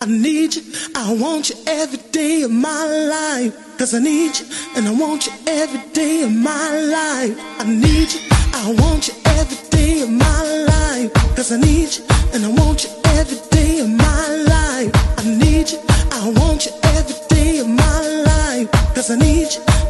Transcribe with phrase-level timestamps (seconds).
[0.00, 0.62] I need you,
[0.94, 3.52] I want you every day of my life.
[3.78, 7.36] Cause I need you, and I want you every day of my life.
[7.58, 11.12] I need you, I want you every day of my life.
[11.34, 14.92] Cause I need you, and I want you every day of my life.
[15.18, 15.80] I need you,
[16.12, 18.70] I want you every day of my life.
[18.94, 19.87] Cause I need you.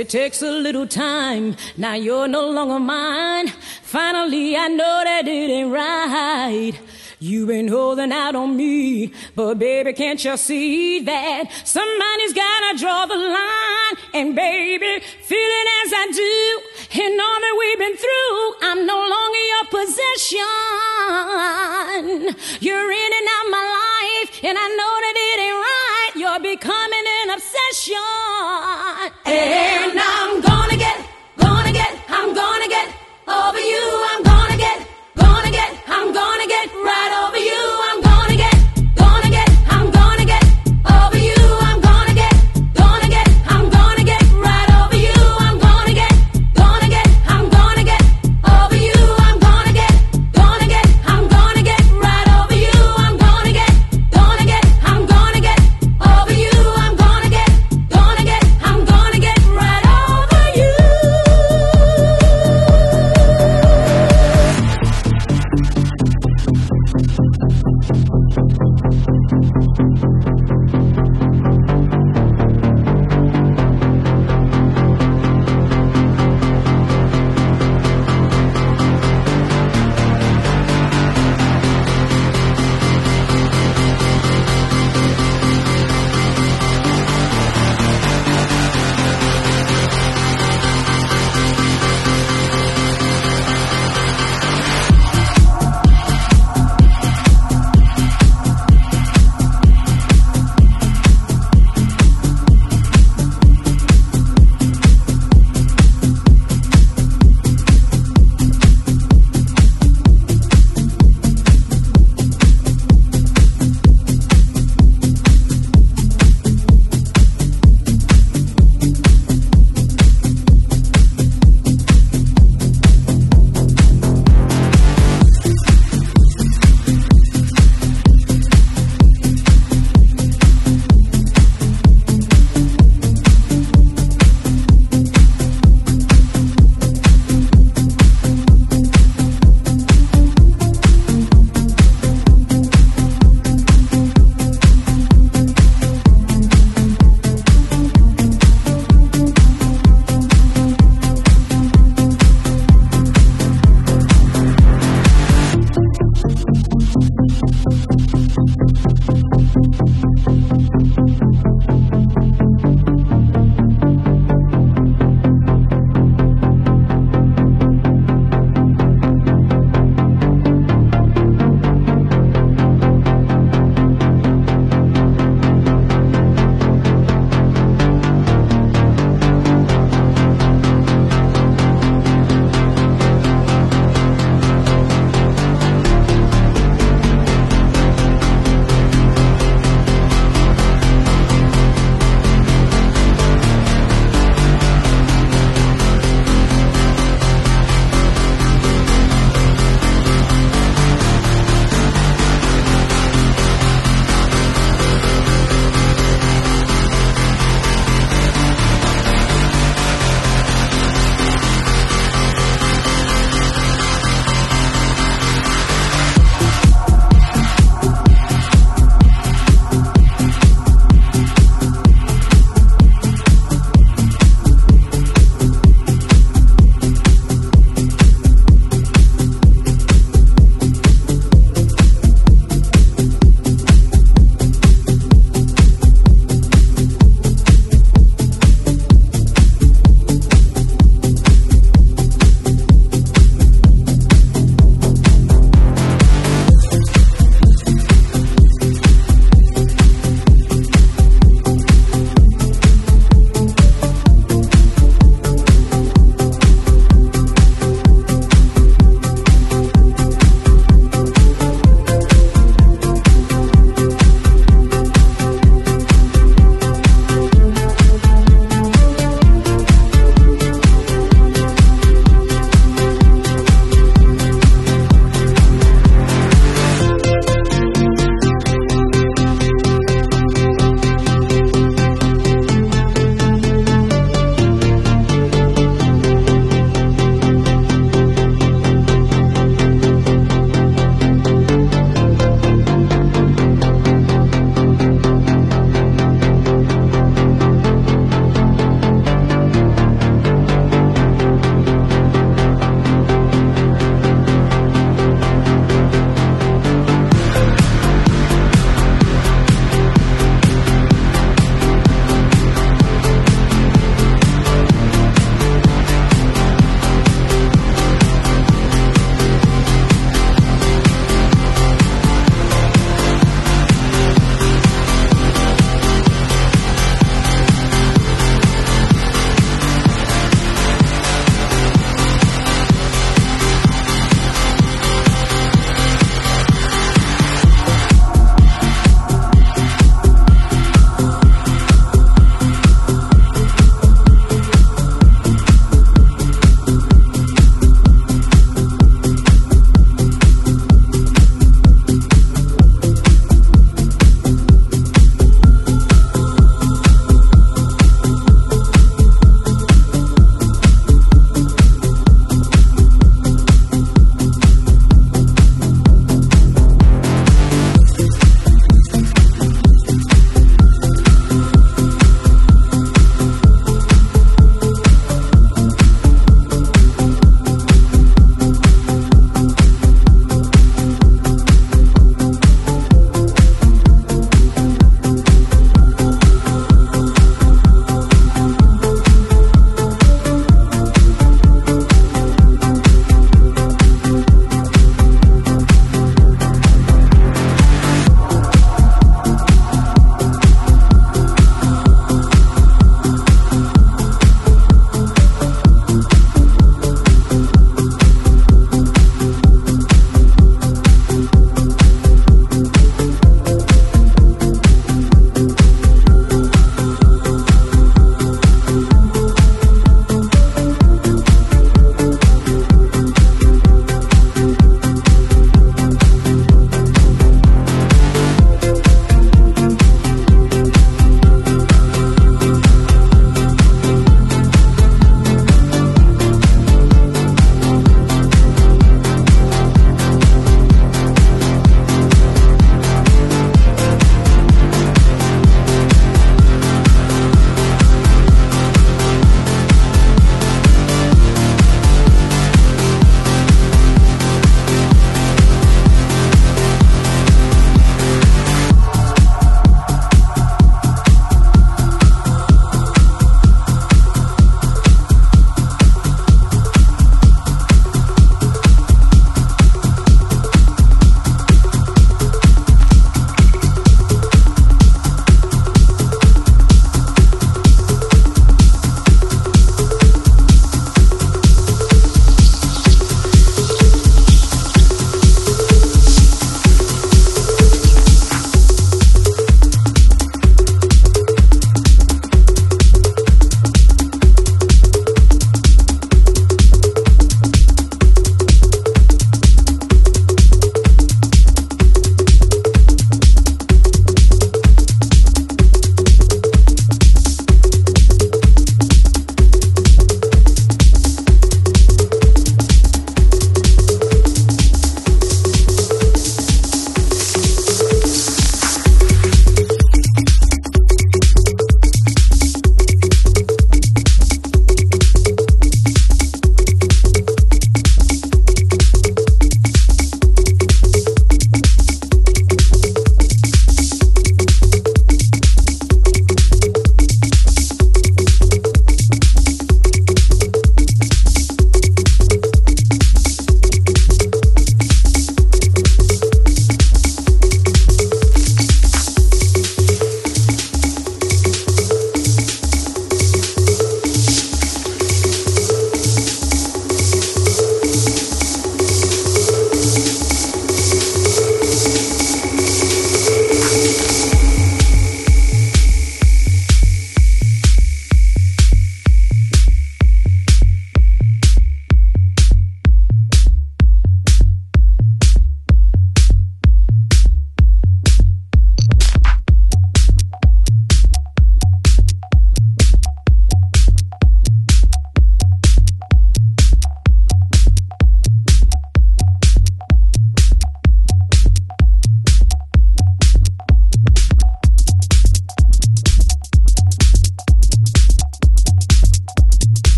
[0.00, 1.54] It takes a little time.
[1.76, 3.48] Now you're no longer mine.
[3.82, 6.72] Finally, I know that it ain't right.
[7.18, 13.04] You've been holding out on me, but baby, can't you see that somebody's gotta draw
[13.04, 13.96] the line?
[14.14, 16.62] And baby, feeling as I do,
[17.02, 20.40] and all that we've been through, I'm no longer your possession.
[22.60, 23.19] You're in and